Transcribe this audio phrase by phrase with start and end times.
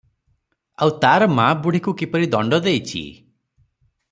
[0.85, 3.05] ଆଉ ତାର ମାଁ ବୁଢ଼ୀକୁ କିପରି ଦଣ୍ଡ ଦେଇଚି?